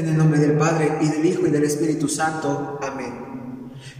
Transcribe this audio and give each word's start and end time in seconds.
En 0.00 0.08
el 0.08 0.16
nombre 0.16 0.40
del 0.40 0.52
Padre, 0.52 0.96
y 1.02 1.08
del 1.08 1.26
Hijo, 1.26 1.46
y 1.46 1.50
del 1.50 1.64
Espíritu 1.64 2.08
Santo. 2.08 2.78
Amén. 2.82 3.12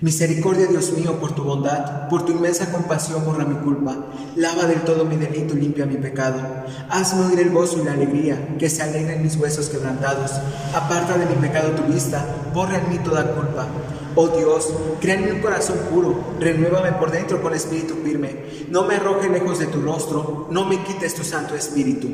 Misericordia, 0.00 0.66
Dios 0.66 0.94
mío, 0.96 1.20
por 1.20 1.34
tu 1.34 1.44
bondad, 1.44 2.08
por 2.08 2.24
tu 2.24 2.32
inmensa 2.32 2.72
compasión, 2.72 3.22
borra 3.22 3.44
mi 3.44 3.56
culpa. 3.56 4.06
Lava 4.34 4.64
del 4.64 4.80
todo 4.80 5.04
mi 5.04 5.16
delito 5.16 5.54
y 5.54 5.60
limpia 5.60 5.84
mi 5.84 5.96
pecado. 5.96 6.40
Hazme 6.88 7.26
oír 7.26 7.40
el 7.40 7.50
gozo 7.50 7.82
y 7.82 7.84
la 7.84 7.92
alegría, 7.92 8.56
que 8.58 8.70
se 8.70 8.82
alegren 8.82 9.22
mis 9.22 9.36
huesos 9.36 9.68
quebrantados. 9.68 10.30
Aparta 10.74 11.18
de 11.18 11.26
mi 11.26 11.34
pecado 11.34 11.72
tu 11.72 11.82
vista, 11.92 12.24
borra 12.54 12.78
en 12.78 12.88
mí 12.88 12.98
toda 13.00 13.34
culpa. 13.34 13.66
Oh 14.14 14.28
Dios, 14.28 14.72
crea 15.02 15.16
en 15.16 15.26
mí 15.26 15.30
un 15.32 15.40
corazón 15.40 15.76
puro, 15.90 16.18
renuévame 16.40 16.92
por 16.92 17.10
dentro 17.10 17.42
con 17.42 17.52
espíritu 17.52 17.94
firme. 18.02 18.36
No 18.70 18.84
me 18.84 18.94
arroje 18.94 19.28
lejos 19.28 19.58
de 19.58 19.66
tu 19.66 19.82
rostro, 19.82 20.48
no 20.50 20.64
me 20.64 20.82
quites 20.82 21.14
tu 21.14 21.24
santo 21.24 21.54
espíritu. 21.54 22.08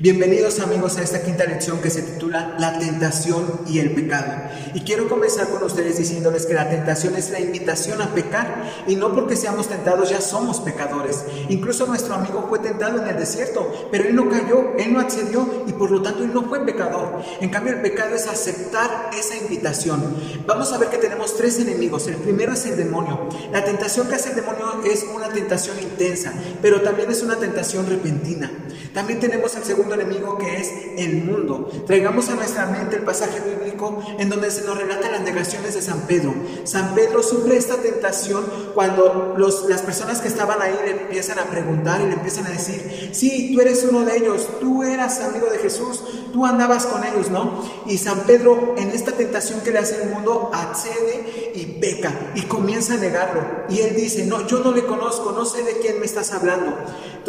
Bienvenidos 0.00 0.60
amigos 0.60 0.96
a 0.96 1.02
esta 1.02 1.24
quinta 1.24 1.44
lección 1.44 1.80
que 1.80 1.90
se 1.90 2.02
titula 2.02 2.54
La 2.60 2.78
tentación 2.78 3.62
y 3.66 3.80
el 3.80 3.96
pecado. 3.96 4.32
Y 4.72 4.82
quiero 4.82 5.08
comenzar 5.08 5.48
con 5.48 5.64
ustedes 5.64 5.98
diciéndoles 5.98 6.46
que 6.46 6.54
la 6.54 6.70
tentación 6.70 7.16
es 7.16 7.30
la 7.30 7.40
invitación 7.40 8.00
a 8.00 8.14
pecar 8.14 8.84
y 8.86 8.94
no 8.94 9.12
porque 9.12 9.34
seamos 9.34 9.68
tentados 9.68 10.10
ya 10.10 10.20
somos 10.20 10.60
pecadores. 10.60 11.24
Incluso 11.48 11.84
nuestro 11.88 12.14
amigo 12.14 12.46
fue 12.48 12.60
tentado 12.60 13.02
en 13.02 13.08
el 13.08 13.16
desierto, 13.16 13.88
pero 13.90 14.04
él 14.04 14.14
no 14.14 14.30
cayó, 14.30 14.76
él 14.78 14.92
no 14.92 15.00
accedió 15.00 15.64
y 15.66 15.72
por 15.72 15.90
lo 15.90 16.00
tanto 16.00 16.22
él 16.22 16.32
no 16.32 16.44
fue 16.44 16.64
pecador. 16.64 17.20
En 17.40 17.50
cambio 17.50 17.74
el 17.74 17.82
pecado 17.82 18.14
es 18.14 18.28
aceptar 18.28 19.10
esa 19.18 19.34
invitación. 19.34 20.14
Vamos 20.46 20.72
a 20.72 20.78
ver 20.78 20.90
que 20.90 20.98
tenemos 20.98 21.36
tres 21.36 21.58
enemigos. 21.58 22.06
El 22.06 22.18
primero 22.18 22.52
es 22.52 22.64
el 22.66 22.76
demonio. 22.76 23.28
La 23.50 23.64
tentación 23.64 24.06
que 24.06 24.14
hace 24.14 24.30
el 24.30 24.36
demonio 24.36 24.80
es 24.84 25.04
una 25.12 25.28
tentación 25.30 25.76
intensa, 25.80 26.32
pero 26.62 26.82
también 26.82 27.10
es 27.10 27.20
una 27.24 27.34
tentación 27.34 27.88
repentina. 27.88 28.48
También 28.94 29.20
tenemos 29.20 29.54
el 29.56 29.64
segundo 29.64 29.87
enemigo 29.94 30.38
que 30.38 30.56
es 30.56 30.72
el 30.96 31.24
mundo. 31.24 31.70
Traigamos 31.86 32.28
a 32.28 32.34
nuestra 32.34 32.66
mente 32.66 32.96
el 32.96 33.02
pasaje 33.02 33.40
bíblico 33.40 34.02
en 34.18 34.28
donde 34.28 34.50
se 34.50 34.64
nos 34.64 34.76
relata 34.76 35.10
las 35.10 35.22
negaciones 35.22 35.74
de 35.74 35.82
San 35.82 36.02
Pedro. 36.02 36.34
San 36.64 36.94
Pedro 36.94 37.22
sufre 37.22 37.56
esta 37.56 37.76
tentación 37.76 38.44
cuando 38.74 39.36
las 39.36 39.82
personas 39.82 40.20
que 40.20 40.28
estaban 40.28 40.60
ahí 40.60 40.78
le 40.84 41.02
empiezan 41.02 41.38
a 41.38 41.44
preguntar 41.44 42.00
y 42.00 42.06
le 42.06 42.14
empiezan 42.14 42.46
a 42.46 42.50
decir, 42.50 43.10
sí, 43.12 43.52
tú 43.54 43.60
eres 43.60 43.86
uno 43.88 44.04
de 44.04 44.16
ellos, 44.16 44.48
tú 44.60 44.82
eras 44.82 45.20
amigo 45.20 45.46
de 45.46 45.58
Jesús, 45.58 46.02
tú 46.32 46.44
andabas 46.44 46.86
con 46.86 47.04
ellos, 47.04 47.30
¿no? 47.30 47.64
Y 47.86 47.98
San 47.98 48.20
Pedro 48.20 48.74
en 48.76 48.90
esta 48.90 49.12
tentación 49.12 49.60
que 49.60 49.70
le 49.70 49.78
hace 49.78 50.02
el 50.02 50.10
mundo 50.10 50.50
accede 50.52 51.52
y 51.54 51.64
peca 51.80 52.12
y 52.34 52.42
comienza 52.42 52.94
a 52.94 52.96
negarlo. 52.98 53.42
Y 53.68 53.80
él 53.80 53.94
dice, 53.94 54.26
no, 54.26 54.46
yo 54.46 54.60
no 54.60 54.72
le 54.72 54.84
conozco, 54.84 55.32
no 55.32 55.44
sé 55.44 55.62
de 55.62 55.78
quién 55.78 56.00
me 56.00 56.06
estás 56.06 56.32
hablando. 56.32 56.76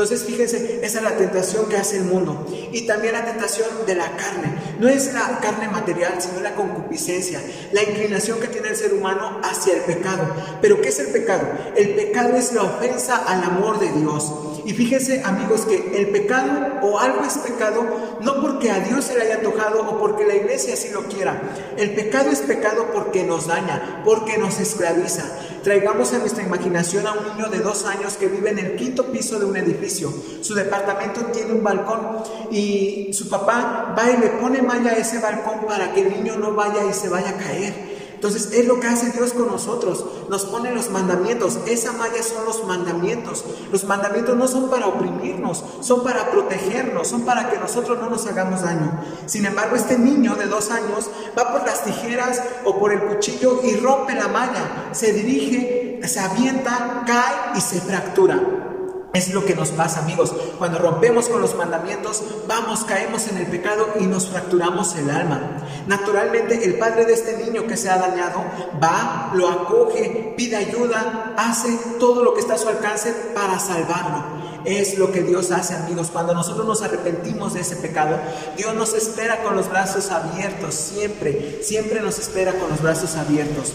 Entonces, 0.02 0.26
fíjense, 0.26 0.80
esa 0.82 1.00
es 1.00 1.04
la 1.04 1.18
tentación 1.18 1.68
que 1.68 1.76
hace 1.76 1.98
el 1.98 2.06
mundo. 2.06 2.48
Y 2.72 2.88
también 2.88 3.12
la 3.12 3.26
tentación 3.26 3.68
de 3.86 3.96
la 3.96 4.16
carne. 4.16 4.54
No 4.80 4.88
es 4.88 5.14
la 5.14 5.40
carne 5.42 5.68
material, 5.68 6.16
sino 6.20 6.40
la 6.40 6.56
concupiscencia, 6.56 7.42
la 7.74 7.84
inclinación 7.84 8.40
que 8.40 8.48
tiene 8.48 8.70
el 8.70 8.76
ser 8.76 8.94
humano 8.94 9.40
hacia 9.44 9.74
el 9.74 9.82
pecado. 9.82 10.24
Pero 10.62 10.82
¿qué 10.82 10.90
es 10.90 11.00
el 11.00 11.08
pecado? 11.08 11.48
El 11.76 11.96
pecado 11.96 12.36
es 12.38 12.54
la 12.54 12.64
ofensa 12.64 13.18
al 13.18 13.44
amor 13.44 13.80
de 13.80 13.92
Dios. 13.92 14.32
Y 14.66 14.74
fíjense 14.74 15.22
amigos 15.24 15.62
que 15.62 16.00
el 16.00 16.10
pecado 16.10 16.80
o 16.84 17.00
algo 17.00 17.24
es 17.24 17.38
pecado 17.40 17.84
no 18.22 18.42
porque 18.42 18.72
a 18.72 18.80
Dios 18.80 19.06
se 19.06 19.16
le 19.16 19.24
haya 19.24 19.36
antojado 19.36 19.82
o 19.82 19.98
porque 20.00 20.26
la 20.26 20.36
iglesia 20.36 20.74
así 20.74 20.90
lo 20.90 21.04
quiera. 21.04 21.42
El 21.78 21.96
pecado 21.96 22.30
es 22.30 22.40
pecado 22.40 22.88
porque 22.94 23.24
nos 23.24 23.48
daña, 23.48 24.02
porque 24.06 24.38
nos 24.38 24.60
esclaviza. 24.60 25.24
Traigamos 25.64 26.14
a 26.14 26.20
nuestra 26.20 26.44
imaginación 26.44 27.06
a 27.08 27.14
un 27.14 27.36
niño 27.36 27.50
de 27.50 27.60
dos 27.60 27.86
años 27.86 28.16
que 28.18 28.28
vive 28.28 28.52
en 28.52 28.60
el 28.60 28.76
quinto 28.76 29.06
piso 29.12 29.40
de 29.40 29.46
un 29.46 29.58
edificio. 29.58 30.14
Su 30.42 30.54
departamento 30.54 31.22
tiene 31.34 31.54
un 31.54 31.64
balcón 31.64 32.24
y 32.52 33.12
su 33.14 33.28
papá 33.28 33.94
va 33.98 34.10
y 34.10 34.18
le 34.18 34.30
pone 34.42 34.62
malla 34.70 34.94
ese 34.94 35.18
balcón 35.18 35.66
para 35.68 35.94
que 35.94 36.02
el 36.02 36.10
niño 36.12 36.38
no 36.38 36.54
vaya 36.54 36.86
y 36.88 36.94
se 36.94 37.10
vaya 37.10 37.32
a 37.32 37.38
caer. 37.38 37.90
Entonces 38.14 38.52
es 38.52 38.68
lo 38.68 38.80
que 38.80 38.88
hace 38.88 39.12
Dios 39.12 39.34
con 39.34 39.48
nosotros. 39.48 40.06
Nos 40.30 40.46
pone 40.46 40.72
los 40.76 40.92
mandamientos. 40.92 41.58
Esa 41.66 41.94
malla 41.94 42.22
son 42.22 42.46
los 42.46 42.64
mandamientos. 42.68 43.46
Los 43.72 43.86
mandamientos 43.86 44.38
no 44.38 44.48
son 44.48 44.70
para 44.70 44.88
oprimirnos, 44.88 45.64
son 45.82 46.04
para 46.04 46.30
protegernos, 46.30 47.08
son 47.08 47.22
para 47.22 47.50
que 47.50 47.58
nosotros 47.58 47.98
no 47.98 48.10
nos 48.10 48.28
hagamos 48.28 48.62
daño. 48.62 48.92
Sin 49.26 49.46
embargo, 49.46 49.76
este 49.76 49.98
niño 49.98 50.36
de 50.36 50.46
dos 50.46 50.70
años 50.70 51.10
va 51.38 51.52
por 51.52 51.66
las 51.66 51.84
tijeras 51.86 52.44
o 52.66 52.78
por 52.78 52.92
el 52.92 53.00
cuchillo 53.00 53.62
y 53.64 53.78
rompe 53.78 54.14
la 54.14 54.28
malla. 54.28 54.90
Se 54.92 55.14
dirige, 55.14 56.02
se 56.06 56.20
avienta, 56.20 57.04
cae 57.08 57.58
y 57.58 57.62
se 57.62 57.82
fractura. 57.82 58.69
Es 59.14 59.34
lo 59.34 59.44
que 59.44 59.56
nos 59.56 59.70
pasa, 59.70 60.02
amigos. 60.02 60.34
Cuando 60.60 60.78
rompemos 60.78 61.30
con 61.30 61.42
los 61.42 61.56
mandamientos, 61.56 62.24
vamos, 62.48 62.84
caemos 62.84 63.28
en 63.28 63.38
el 63.38 63.48
pecado 63.48 63.88
y 64.00 64.04
nos 64.04 64.30
fracturamos 64.30 64.96
el 64.96 65.10
alma. 65.10 65.64
Naturalmente, 65.88 66.64
el 66.64 66.78
padre 66.78 67.06
de 67.06 67.14
este 67.14 67.44
niño 67.44 67.66
que 67.66 67.76
se 67.76 67.90
ha 67.90 67.98
dañado 67.98 68.44
va, 68.82 69.32
lo 69.34 69.50
acoge, 69.50 70.36
pide 70.38 70.58
ayuda, 70.58 71.34
hace 71.38 71.76
todo 72.00 72.24
lo 72.24 72.36
que 72.36 72.42
está 72.42 72.54
a 72.54 72.60
su 72.60 72.70
alcance 72.70 73.12
para 73.34 73.58
salvarlo. 73.58 74.40
Es 74.66 75.00
lo 75.00 75.12
que 75.12 75.24
Dios 75.24 75.50
hace, 75.52 75.74
amigos. 75.74 76.10
Cuando 76.14 76.36
nosotros 76.36 76.68
nos 76.68 76.84
arrepentimos 76.84 77.56
de 77.56 77.62
ese 77.62 77.78
pecado, 77.78 78.20
Dios 78.58 78.76
nos 78.76 78.94
espera 78.94 79.42
con 79.42 79.56
los 79.56 79.70
brazos 79.70 80.12
abiertos, 80.12 80.76
siempre, 80.76 81.62
siempre 81.64 82.02
nos 82.02 82.20
espera 82.20 82.54
con 82.54 82.70
los 82.70 82.82
brazos 82.84 83.16
abiertos. 83.16 83.74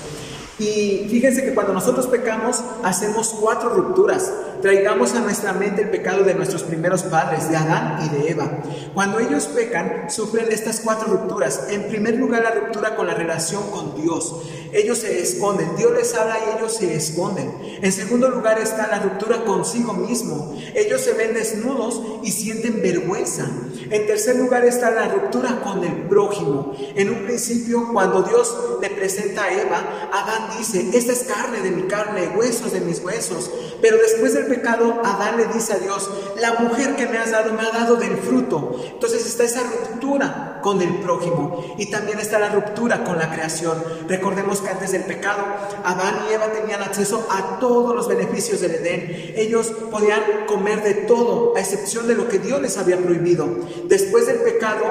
Y 0.58 1.08
fíjense 1.10 1.44
que 1.44 1.54
cuando 1.54 1.72
nosotros 1.72 2.06
pecamos, 2.06 2.62
hacemos 2.84 3.34
cuatro 3.40 3.70
rupturas. 3.70 4.30
Traigamos 4.64 5.12
a 5.12 5.20
nuestra 5.20 5.52
mente 5.52 5.82
el 5.82 5.90
pecado 5.90 6.24
de 6.24 6.32
nuestros 6.32 6.62
primeros 6.62 7.02
padres, 7.02 7.50
de 7.50 7.56
Adán 7.58 7.98
y 8.02 8.08
de 8.08 8.30
Eva. 8.30 8.50
Cuando 8.94 9.20
ellos 9.20 9.44
pecan, 9.48 10.06
sufren 10.08 10.50
estas 10.50 10.80
cuatro 10.80 11.06
rupturas. 11.06 11.66
En 11.68 11.86
primer 11.88 12.14
lugar, 12.16 12.42
la 12.42 12.50
ruptura 12.50 12.96
con 12.96 13.06
la 13.06 13.12
relación 13.12 13.70
con 13.70 13.94
Dios. 14.00 14.36
Ellos 14.72 14.98
se 14.98 15.20
esconden, 15.20 15.76
Dios 15.76 15.92
les 15.94 16.14
habla 16.14 16.38
y 16.38 16.58
ellos 16.58 16.76
se 16.76 16.94
esconden. 16.94 17.52
En 17.82 17.92
segundo 17.92 18.30
lugar 18.30 18.58
está 18.58 18.86
la 18.86 19.00
ruptura 19.00 19.44
consigo 19.44 19.92
mismo. 19.92 20.56
Ellos 20.74 21.02
se 21.02 21.12
ven 21.12 21.34
desnudos 21.34 22.00
y 22.22 22.32
sienten 22.32 22.80
vergüenza. 22.80 23.46
En 23.90 24.06
tercer 24.06 24.36
lugar 24.36 24.64
está 24.64 24.90
la 24.90 25.08
ruptura 25.08 25.60
con 25.62 25.84
el 25.84 26.08
prójimo. 26.08 26.74
En 26.96 27.10
un 27.10 27.24
principio, 27.24 27.92
cuando 27.92 28.22
Dios 28.22 28.56
le 28.80 28.88
presenta 28.88 29.44
a 29.44 29.52
Eva, 29.52 30.08
Adán 30.10 30.58
dice, 30.58 30.88
esta 30.94 31.12
es 31.12 31.24
carne 31.24 31.60
de 31.60 31.70
mi 31.70 31.82
carne, 31.82 32.32
huesos 32.34 32.72
de 32.72 32.80
mis 32.80 33.00
huesos. 33.04 33.50
Pero 33.82 33.98
después 33.98 34.32
del 34.32 34.53
pecado, 34.54 35.00
Adán 35.04 35.36
le 35.36 35.46
dice 35.46 35.74
a 35.74 35.78
Dios, 35.78 36.10
la 36.40 36.54
mujer 36.54 36.96
que 36.96 37.06
me 37.06 37.18
has 37.18 37.30
dado 37.30 37.52
me 37.52 37.62
ha 37.62 37.70
dado 37.70 37.96
del 37.96 38.16
fruto. 38.16 38.80
Entonces 38.92 39.26
está 39.26 39.44
esa 39.44 39.62
ruptura 39.62 40.60
con 40.62 40.80
el 40.80 41.00
prójimo 41.00 41.74
y 41.76 41.90
también 41.90 42.18
está 42.18 42.38
la 42.38 42.48
ruptura 42.48 43.04
con 43.04 43.18
la 43.18 43.30
creación. 43.30 43.82
Recordemos 44.08 44.60
que 44.60 44.70
antes 44.70 44.92
del 44.92 45.04
pecado, 45.04 45.42
Adán 45.84 46.26
y 46.28 46.32
Eva 46.32 46.46
tenían 46.52 46.82
acceso 46.82 47.26
a 47.30 47.58
todos 47.58 47.94
los 47.94 48.08
beneficios 48.08 48.60
del 48.60 48.76
Edén. 48.76 49.34
Ellos 49.36 49.72
podían 49.90 50.22
comer 50.46 50.82
de 50.82 50.94
todo, 50.94 51.54
a 51.56 51.60
excepción 51.60 52.06
de 52.08 52.14
lo 52.14 52.28
que 52.28 52.38
Dios 52.38 52.60
les 52.62 52.78
había 52.78 52.96
prohibido. 52.96 53.48
Después 53.84 54.26
del 54.26 54.38
pecado, 54.38 54.84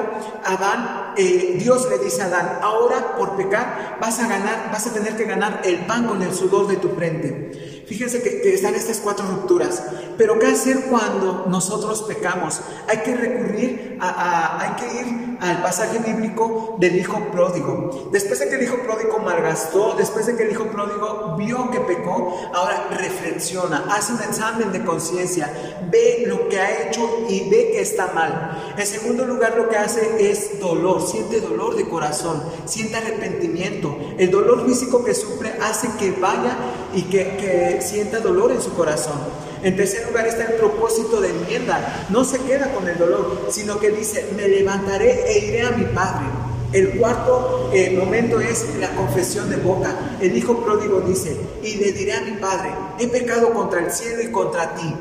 Adán, 0.44 1.14
eh, 1.16 1.56
Dios 1.58 1.88
le 1.90 1.98
dice 1.98 2.22
a 2.22 2.26
Adán, 2.26 2.58
ahora 2.62 3.16
por 3.16 3.36
pecar 3.36 3.98
vas 4.00 4.20
a 4.20 4.28
ganar, 4.28 4.70
vas 4.70 4.86
a 4.86 4.92
tener 4.92 5.16
que 5.16 5.24
ganar 5.24 5.62
el 5.64 5.86
pan 5.86 6.06
con 6.06 6.22
el 6.22 6.32
sudor 6.32 6.68
de 6.68 6.76
tu 6.76 6.90
frente. 6.90 7.73
Fíjense 7.86 8.22
que, 8.22 8.54
están 8.54 8.74
estas 8.74 8.98
cuatro 8.98 9.26
rupturas. 9.26 9.82
Pero 10.16 10.38
¿qué 10.38 10.46
hacer 10.46 10.84
cuando 10.88 11.46
nosotros 11.48 12.02
pecamos? 12.02 12.60
Hay 12.88 12.98
que 12.98 13.16
recurrir 13.16 13.98
a, 14.00 14.60
hay 14.60 14.76
que 14.76 15.00
ir 15.00 15.38
al 15.40 15.62
pasaje 15.62 15.98
bíblico 15.98 16.76
del 16.78 16.96
hijo 16.96 17.18
pródigo. 17.32 18.08
Después 18.12 18.38
de 18.38 18.48
que 18.48 18.56
el 18.56 18.62
hijo 18.62 18.78
pródigo 18.78 19.18
malgastó, 19.18 19.94
después 19.96 20.26
de 20.26 20.36
que 20.36 20.44
el 20.44 20.52
hijo 20.52 20.66
pródigo 20.68 21.36
vio 21.36 21.70
que 21.70 21.80
pecó, 21.80 22.50
ahora 22.54 22.88
reflexiona, 22.90 23.84
hace 23.90 24.12
un 24.12 24.20
examen 24.20 24.72
de 24.72 24.84
conciencia, 24.84 25.52
ve 25.90 26.24
lo 26.26 26.48
que 26.48 26.58
ha 26.58 26.88
hecho 26.88 27.26
y 27.28 27.50
ve 27.50 27.70
que 27.72 27.80
está 27.80 28.12
mal. 28.14 28.74
En 28.76 28.86
segundo 28.86 29.26
lugar, 29.26 29.56
lo 29.56 29.68
que 29.68 29.76
hace 29.76 30.30
es 30.30 30.60
dolor, 30.60 31.06
siente 31.06 31.40
dolor 31.40 31.76
de 31.76 31.88
corazón, 31.88 32.42
siente 32.64 32.96
arrepentimiento. 32.96 33.96
El 34.18 34.30
dolor 34.30 34.66
físico 34.66 35.04
que 35.04 35.14
sufre 35.14 35.54
hace 35.62 35.88
que 35.98 36.12
vaya 36.12 36.56
y 36.94 37.02
que 37.02 37.78
sienta 37.80 38.20
dolor 38.20 38.52
en 38.52 38.60
su 38.60 38.72
corazón. 38.74 39.18
En 39.62 39.76
tercer 39.76 40.06
lugar 40.06 40.26
está 40.26 40.44
el 40.44 40.54
propósito 40.54 41.22
de 41.22 41.30
enmienda. 41.30 42.06
No 42.10 42.22
se 42.24 42.38
queda 42.40 42.70
con 42.74 42.86
el 42.86 42.98
dolor, 42.98 43.46
sino 43.48 43.80
que 43.80 43.90
dice, 43.90 44.28
me 44.36 44.46
levantaré 44.46 45.24
e 45.26 45.46
iré 45.46 45.62
a 45.62 45.70
mi 45.70 45.84
padre. 45.86 46.26
El 46.74 46.98
cuarto 46.98 47.70
eh, 47.72 47.96
momento 47.96 48.40
es 48.40 48.66
la 48.78 48.90
confesión 48.90 49.48
de 49.48 49.56
boca. 49.56 50.16
El 50.20 50.36
hijo 50.36 50.62
pródigo 50.62 51.00
dice, 51.00 51.34
y 51.62 51.76
le 51.76 51.92
diré 51.92 52.12
a 52.12 52.20
mi 52.20 52.32
padre, 52.32 52.74
he 52.98 53.06
pecado 53.06 53.54
contra 53.54 53.80
el 53.80 53.90
cielo 53.90 54.22
y 54.22 54.30
contra 54.30 54.74
ti. 54.74 54.94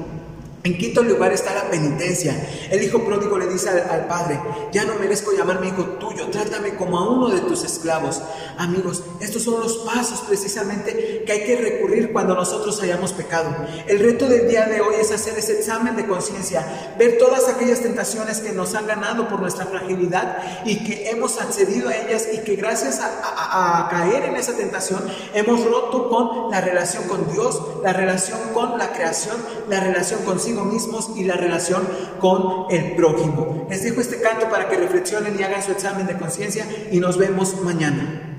En 0.66 0.78
quinto 0.78 1.04
lugar 1.04 1.34
está 1.34 1.54
la 1.54 1.70
penitencia. 1.70 2.34
El 2.70 2.82
hijo 2.82 3.04
pródigo 3.04 3.38
le 3.38 3.48
dice 3.48 3.70
al, 3.70 4.08
padre, 4.08 4.40
ya 4.72 4.86
no 4.86 4.96
merezco 4.96 5.34
llamarme 5.34 5.68
hijo 5.68 5.84
tuyo, 6.00 6.28
trátame 6.30 6.76
como 6.76 6.98
a 6.98 7.10
uno 7.10 7.28
de 7.28 7.42
tus 7.42 7.66
esclavos. 7.66 8.22
Amigos, 8.58 9.04
estos 9.20 9.44
son 9.44 9.60
los 9.60 9.80
pasos 9.80 10.22
precisamente 10.22 11.24
que 11.26 11.32
hay 11.34 11.44
que 11.44 11.58
recurrir 11.58 12.14
cuando 12.14 12.34
nosotros 12.34 12.82
hayamos 12.82 13.12
pecado. 13.12 13.54
El 13.88 14.00
reto 14.00 14.30
del 14.30 14.48
día 14.48 14.66
de 14.68 14.80
hoy 14.80 14.96
es 15.02 15.12
hacer 15.12 15.38
ese 15.38 15.60
examen 15.60 15.98
de 15.98 16.08
conciencia, 16.08 16.96
ver 16.98 17.18
todas 17.18 17.50
aquellas 17.50 17.82
tentaciones 17.82 18.40
que 18.40 18.54
nos 18.54 18.74
han 18.74 18.88
ganado 18.88 19.28
por 19.28 19.42
nuestra 19.42 19.66
fragilidad 19.66 20.64
y 20.64 20.86
que 20.86 21.10
hemos 21.10 21.42
accedido 21.42 21.90
a 21.90 21.96
ellas 21.98 22.30
y 22.32 22.38
que 22.38 22.56
gracias 22.56 23.02
a 23.02 23.90
caer 23.92 24.24
en 24.24 24.38
esa 24.38 24.56
tentación 24.56 25.04
hemos 25.34 25.66
roto 25.66 26.08
con 26.08 26.52
la 26.52 26.62
relación 26.62 27.04
con 27.10 27.30
Dios, 27.34 27.62
la 27.84 27.92
relación 27.92 28.40
con 28.54 28.78
la 28.78 28.94
creación, 28.94 29.36
la 29.68 29.82
relación 29.82 30.22
consigo 30.54 30.66
mismos 30.66 31.12
y 31.16 31.24
la 31.24 31.36
relación 31.36 31.84
con 32.20 32.66
el 32.70 32.96
prójimo. 32.96 33.68
Les 33.70 33.84
dejo 33.84 34.02
este 34.02 34.22
canto 34.22 34.50
para 34.50 34.70
que 34.70 34.78
reflexionen 34.78 35.40
y 35.40 35.44
hagan 35.44 35.64
su 35.64 35.72
examen 35.72 36.08
de 36.08 36.18
conciencia 36.18 36.66
y 36.92 37.00
nos 37.00 37.18
vemos 37.18 37.62
mañana. 37.62 38.33